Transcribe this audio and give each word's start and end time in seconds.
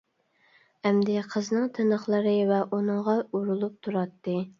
ئەمدى 0.89 1.17
قىزنىڭ 1.33 1.67
تىنىقلىرى 1.77 2.33
ۋە 2.53 2.57
ئۇنىڭغا 2.79 3.15
ئۇرۇلۇپ 3.41 3.77
تۇراتتى. 3.89 4.35